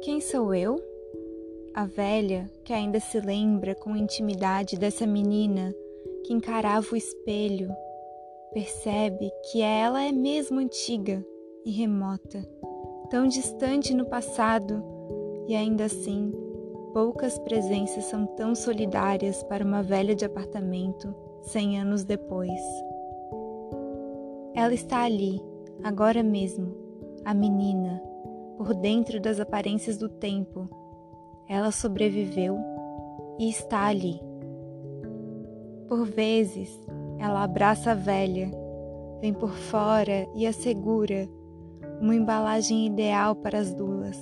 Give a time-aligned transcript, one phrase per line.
[0.00, 0.76] Quem sou eu?
[1.74, 5.74] A velha, que ainda se lembra com intimidade dessa menina
[6.24, 7.70] que encarava o espelho,
[8.52, 11.24] percebe que ela é mesmo antiga
[11.64, 12.42] e remota,
[13.10, 14.82] tão distante no passado,
[15.48, 16.32] e ainda assim,
[16.92, 22.60] poucas presenças são tão solidárias para uma velha de apartamento cem anos depois.
[24.54, 25.40] Ela está ali,
[25.82, 26.74] agora mesmo,
[27.24, 28.02] a menina,
[28.58, 30.68] por dentro das aparências do tempo.
[31.48, 32.58] Ela sobreviveu
[33.38, 34.20] e está ali.
[35.86, 36.68] Por vezes,
[37.20, 38.50] ela abraça a velha,
[39.20, 41.28] vem por fora e assegura
[42.00, 44.18] uma embalagem ideal para as duas.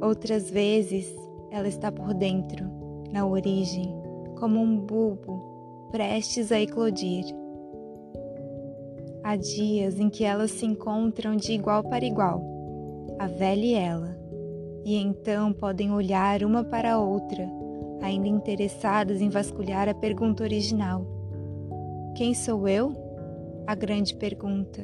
[0.00, 1.12] Outras vezes,
[1.50, 2.64] ela está por dentro,
[3.12, 3.92] na origem,
[4.38, 7.24] como um bulbo prestes a eclodir.
[9.24, 12.51] Há dias em que elas se encontram de igual para igual,
[13.22, 14.18] a velha e ela,
[14.84, 17.48] e então podem olhar uma para a outra,
[18.02, 21.06] ainda interessadas em vasculhar a pergunta original:
[22.16, 22.96] Quem sou eu?
[23.64, 24.82] A grande pergunta,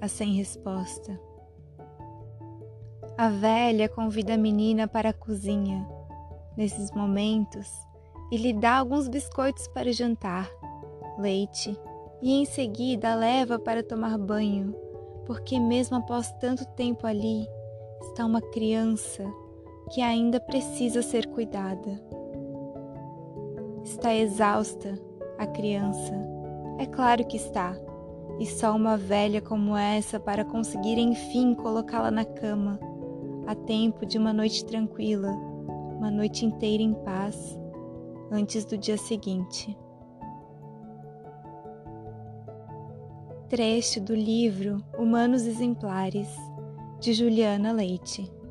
[0.00, 1.18] a sem resposta.
[3.18, 5.84] A velha convida a menina para a cozinha,
[6.56, 7.68] nesses momentos,
[8.30, 10.48] e lhe dá alguns biscoitos para jantar,
[11.18, 11.76] leite
[12.22, 14.76] e em seguida leva para tomar banho,
[15.26, 17.48] porque mesmo após tanto tempo ali,
[18.08, 19.24] está uma criança
[19.92, 22.00] que ainda precisa ser cuidada.
[23.82, 24.98] Está exausta
[25.38, 26.14] a criança.
[26.78, 27.76] É claro que está.
[28.38, 32.80] E só uma velha como essa para conseguir enfim colocá-la na cama,
[33.46, 35.30] a tempo de uma noite tranquila,
[35.98, 37.58] uma noite inteira em paz,
[38.30, 39.76] antes do dia seguinte.
[43.54, 46.28] trecho do livro Humanos Exemplares,
[47.00, 48.43] de Juliana Leite.